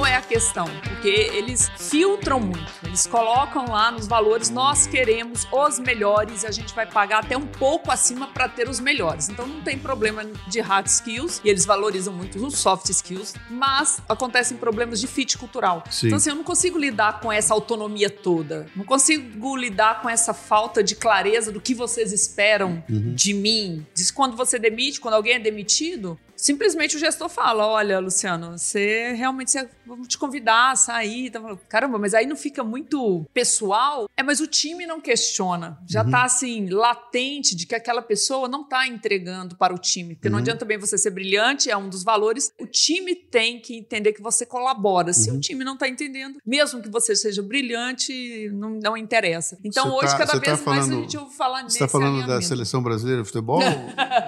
[0.00, 0.66] qual é a questão?
[0.82, 2.72] Porque eles filtram muito.
[2.82, 7.36] Eles colocam lá nos valores, nós queremos os melhores e a gente vai pagar até
[7.36, 9.28] um pouco acima para ter os melhores.
[9.28, 14.00] Então não tem problema de hard skills e eles valorizam muito os soft skills, mas
[14.08, 15.84] acontecem problemas de fit cultural.
[15.90, 16.06] Sim.
[16.06, 18.68] Então assim, eu não consigo lidar com essa autonomia toda.
[18.74, 23.86] Não consigo lidar com essa falta de clareza do que vocês esperam de mim.
[23.94, 29.12] Diz quando você demite, quando alguém é demitido, simplesmente o gestor fala: Olha, Luciano, você
[29.12, 31.30] realmente você, vamos te convidar a sair.
[31.30, 34.08] Tá falando, Caramba, mas aí não fica muito pessoal.
[34.16, 35.78] É, mas o time não questiona.
[35.86, 40.14] Já tá assim, latente de que aquela pessoa não tá entregando para o time.
[40.14, 42.52] Porque não adianta bem você ser brilhante, é um dos valores.
[42.60, 45.12] O time tem que entender que você colabora.
[45.12, 49.58] Se o time não tá entendendo, mesmo que você seja brilhante, não, não interessa.
[49.64, 51.98] Então hoje, tá- cada tá vez mais a falando- gente ouve falar nesse Você está
[51.98, 53.60] falando da seleção brasileira de futebol,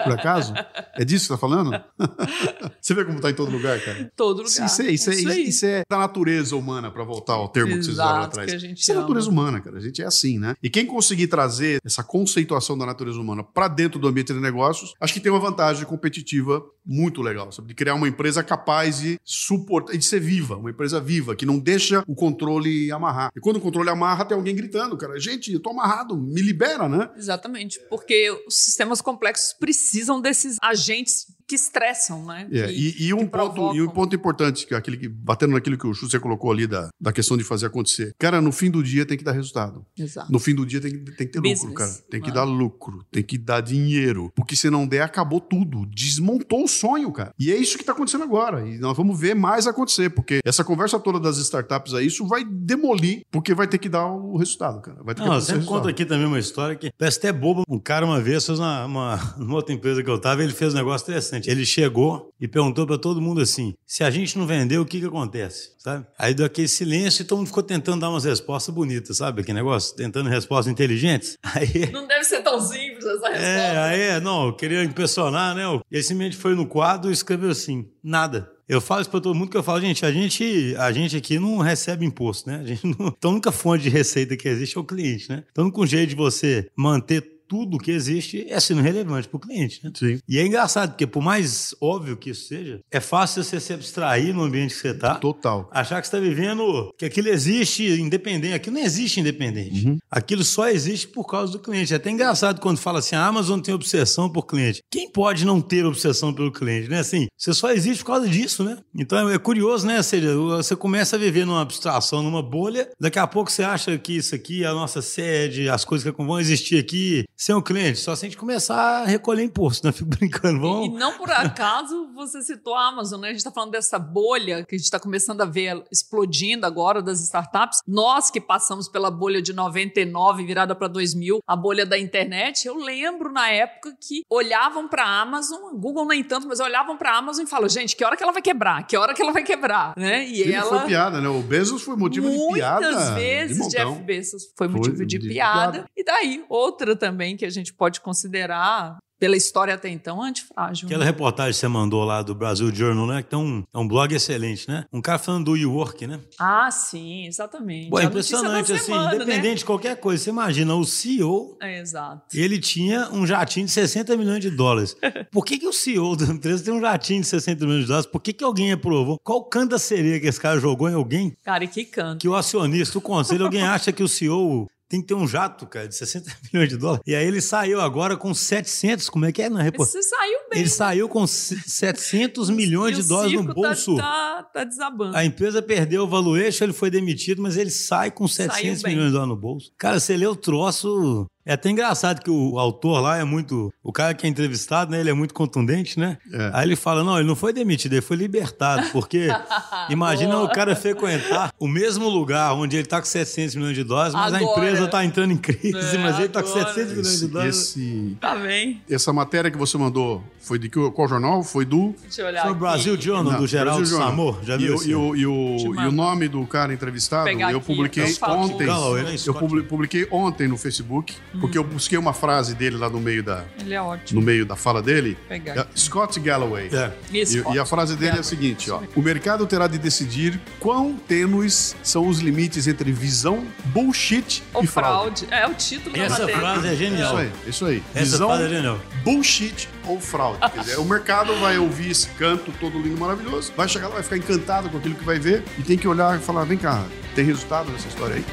[0.04, 0.54] por acaso?
[0.94, 1.82] É disso que você está falando?
[2.80, 4.12] você vê como está em todo lugar, cara?
[4.16, 4.66] Todo lugar.
[4.66, 7.82] Isso, é, isso, é, Isso isso é da natureza humana, para voltar ao termo que
[7.82, 8.50] vocês usaram Exato, atrás.
[8.50, 9.02] que a gente Isso é ama.
[9.02, 9.78] natureza humana, cara.
[9.78, 10.54] A gente é assim, né?
[10.62, 14.94] E quem conseguir trazer essa conceituação da natureza humana para dentro do ambiente de negócios,
[15.00, 17.68] acho que tem uma vantagem competitiva muito legal, sabe?
[17.68, 21.58] De criar uma empresa capaz de suportar, de ser viva, uma empresa viva, que não
[21.58, 23.30] deixa o controle amarrar.
[23.36, 26.88] E quando o controle amarra, tem alguém gritando, cara, gente, eu tô amarrado, me libera,
[26.88, 27.10] né?
[27.16, 32.48] Exatamente, porque os sistemas complexos precisam desses agentes que estressam, né?
[32.52, 35.08] É, Que- e, e um que ponto, e um ponto importante, que é aquele que,
[35.08, 38.12] batendo naquilo que o Chu você colocou ali da, da questão de fazer acontecer.
[38.18, 39.84] Cara, no fim do dia tem que dar resultado.
[39.98, 40.30] Exato.
[40.32, 41.90] No fim do dia tem, que- tem que ter Business, lucro, cara.
[42.10, 42.34] Tem que mano.
[42.34, 44.30] dar lucro, tem que dar dinheiro.
[44.34, 45.86] Porque se não der, acabou tudo.
[45.86, 47.32] Desmontou o sonho, cara.
[47.38, 48.66] E é isso que tá acontecendo agora.
[48.68, 52.44] E nós vamos ver mais acontecer, porque essa conversa toda das startups aí, isso vai
[52.44, 55.02] demolir, porque vai ter que dar o resultado, cara.
[55.02, 55.88] Vai ter que Não, sempre conto resultado.
[55.90, 57.62] aqui também uma história que parece até boba.
[57.68, 60.72] Um cara uma vez fez uma, uma, numa outra empresa que eu tava, ele fez
[60.74, 61.50] um negócio interessante.
[61.50, 65.00] Ele chegou e perguntou pra todo mundo assim: se a gente não vender, o que
[65.00, 65.72] que acontece?
[65.78, 66.06] Sabe?
[66.18, 69.42] Aí deu aquele silêncio e todo mundo ficou tentando dar umas respostas bonitas, sabe?
[69.42, 71.36] Aquele negócio, tentando respostas inteligentes.
[71.42, 71.90] Aí.
[71.90, 73.38] Não deve ser tão simples essa resposta.
[73.38, 75.62] É, aí, não, eu queria impressionar, né?
[75.90, 78.50] E aí simplesmente foi no quadro e escreveu assim: nada.
[78.68, 81.38] Eu falo isso pra todo mundo que eu falo, gente, a gente, a gente aqui
[81.38, 82.60] não recebe imposto, né?
[82.60, 83.08] A gente não...
[83.08, 85.44] Então a única fonte de receita que existe é o cliente, né?
[85.50, 89.78] Então único jeito de você manter tudo que existe é sendo relevante para o cliente,
[89.84, 89.92] né?
[89.94, 90.18] Sim.
[90.26, 94.34] E é engraçado, porque por mais óbvio que isso seja, é fácil você se abstrair
[94.34, 95.16] no ambiente que você está.
[95.16, 95.68] Total.
[95.70, 98.54] Achar que você está vivendo, que aquilo existe independente.
[98.54, 99.86] Aquilo não existe independente.
[99.86, 99.98] Uhum.
[100.10, 101.92] Aquilo só existe por causa do cliente.
[101.92, 104.82] É até engraçado quando fala assim, a Amazon tem obsessão por cliente.
[104.90, 107.00] Quem pode não ter obsessão pelo cliente, né?
[107.00, 108.78] Assim, você só existe por causa disso, né?
[108.94, 109.98] Então é curioso, né?
[109.98, 113.98] Ou seja, você começa a viver numa abstração, numa bolha, daqui a pouco você acha
[113.98, 117.62] que isso aqui é a nossa sede, as coisas que vão existir aqui sem o
[117.62, 117.98] cliente.
[117.98, 119.90] Só se a gente começar a recolher imposto, né?
[119.92, 120.58] Fico brincando.
[120.58, 120.98] E Vamos...
[121.00, 123.28] não por acaso você citou a Amazon, né?
[123.28, 127.02] A gente está falando dessa bolha que a gente está começando a ver explodindo agora
[127.02, 127.80] das startups.
[127.84, 132.76] Nós que passamos pela bolha de 99 virada para 2000, a bolha da internet, eu
[132.76, 137.18] lembro na época que olhavam para a Amazon, Google nem tanto, mas olhavam para a
[137.18, 138.86] Amazon e falavam, gente, que hora que ela vai quebrar?
[138.86, 139.94] Que hora que ela vai quebrar?
[139.96, 140.28] Né?
[140.28, 141.28] E Ele ela foi piada, né?
[141.28, 142.90] O Bezos foi motivo de Muitas piada.
[142.92, 143.68] de vezes.
[143.68, 145.72] Jeff Bezos foi Foi motivo de, de piada.
[145.72, 145.90] piada.
[145.96, 150.88] E daí, outra também que a gente pode considerar, pela história até então, antifrágil.
[150.88, 153.22] Aquela reportagem que você mandou lá do Brasil Journal, né?
[153.22, 154.84] Que tem um, é um blog excelente, né?
[154.92, 156.18] Um cara falando do WeWork, né?
[156.40, 157.88] Ah, sim, exatamente.
[157.88, 159.14] Pô, é impressionante, assim, semana, né?
[159.14, 160.24] independente de qualquer coisa.
[160.24, 162.36] Você imagina, o CEO, É, exato.
[162.36, 164.96] ele tinha um jatinho de 60 milhões de dólares.
[165.30, 168.10] Por que, que o CEO da empresa tem um jatinho de 60 milhões de dólares?
[168.10, 169.20] Por que, que alguém aprovou?
[169.22, 171.32] Qual canto da sereia que esse cara jogou em alguém?
[171.44, 172.20] Cara, e que canto.
[172.20, 175.66] Que o acionista, o conselho, alguém acha que o CEO tem que ter um jato,
[175.66, 177.02] cara, de 60 milhões de dólares.
[177.06, 180.02] E aí ele saiu agora com 700, como é que é na Mas reportagem?
[180.02, 180.60] Você saiu bem.
[180.60, 183.96] Ele saiu com 700 milhões de dólares no tá- bolso.
[183.96, 185.16] Tá, tá, desabando.
[185.16, 188.92] A empresa perdeu o valuation, ele foi demitido, mas ele sai com 700 bem.
[188.92, 189.72] milhões de dólares no bolso.
[189.78, 191.24] Cara, você lê o troço.
[191.44, 193.72] É até engraçado que o autor lá é muito.
[193.82, 195.00] O cara que é entrevistado, né?
[195.00, 196.16] Ele é muito contundente, né?
[196.32, 196.50] É.
[196.54, 198.88] Aí ele fala: não, ele não foi demitido, ele foi libertado.
[198.92, 199.28] Porque
[199.90, 200.44] imagina Boa.
[200.44, 204.32] o cara frequentar o mesmo lugar onde ele tá com 700 milhões de dólares, mas
[204.32, 204.52] a Agora.
[204.66, 206.64] empresa tá entrando em crise, É, mas ele tá com agora.
[206.74, 207.56] 700 milhões de dólares.
[207.56, 208.80] esse- Tá bem.
[208.88, 211.42] essa matéria que você mandou foi de que, qual jornal?
[211.42, 211.94] Foi do.
[212.02, 212.42] Deixa eu olhar.
[212.42, 212.60] Foi o aqui.
[212.60, 213.86] Brasil Journal, Não, do Geraldo.
[213.86, 214.38] Samor.
[214.44, 217.60] Já e, viu e, o, e, o, e o nome do cara entrevistado, eu aqui,
[217.66, 218.42] publiquei eu falo.
[218.42, 218.66] ontem.
[218.66, 219.16] Galloway, né?
[219.26, 223.44] Eu publiquei ontem no Facebook porque eu busquei uma frase dele lá no meio da,
[223.60, 224.20] Ele é ótimo.
[224.20, 225.16] no meio da fala dele.
[225.28, 225.66] Pegar É.
[225.76, 226.68] Scott Galloway.
[226.72, 226.92] É.
[227.12, 228.80] Isso, E, e a frase dele é a seguinte, ó.
[228.94, 234.66] O mercado terá de decidir quão tênues são os limites entre visão, bullshit Ou e
[234.66, 235.26] fraude.
[235.26, 235.34] fraude.
[235.34, 236.40] É o título da Essa matéria.
[236.40, 237.16] frase é Isso genial.
[237.16, 237.82] aí, isso aí.
[237.94, 238.78] Essa visão, frase é genial.
[239.04, 240.38] bullshit ou fraude.
[240.52, 244.02] Quer dizer, o mercado vai ouvir esse canto todo lindo, maravilhoso, vai chegar lá, vai
[244.02, 246.84] ficar encantado com aquilo que vai ver e tem que olhar e falar, vem cá,
[247.14, 248.24] tem resultado nessa história aí?